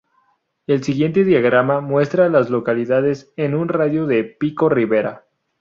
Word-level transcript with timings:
El 0.65 0.83
siguiente 0.83 1.23
diagrama 1.23 1.79
muestra 1.79 2.25
a 2.25 2.29
las 2.29 2.49
localidades 2.49 3.31
en 3.37 3.53
un 3.53 3.67
radio 3.69 4.07
de 4.07 4.23
de 4.23 4.23
Pico 4.23 4.67
Rivera. 4.67 5.27